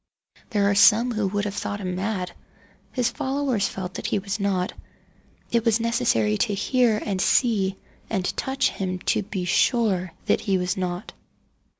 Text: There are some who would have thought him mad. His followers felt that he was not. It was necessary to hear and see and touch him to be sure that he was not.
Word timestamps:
There 0.49 0.67
are 0.67 0.73
some 0.73 1.11
who 1.11 1.27
would 1.27 1.45
have 1.45 1.53
thought 1.53 1.79
him 1.79 1.93
mad. 1.93 2.31
His 2.91 3.11
followers 3.11 3.67
felt 3.67 3.93
that 3.93 4.07
he 4.07 4.17
was 4.17 4.39
not. 4.39 4.73
It 5.51 5.63
was 5.63 5.79
necessary 5.79 6.39
to 6.39 6.55
hear 6.55 6.99
and 7.05 7.21
see 7.21 7.77
and 8.09 8.25
touch 8.35 8.69
him 8.69 8.97
to 9.13 9.21
be 9.21 9.45
sure 9.45 10.11
that 10.25 10.41
he 10.41 10.57
was 10.57 10.75
not. 10.75 11.13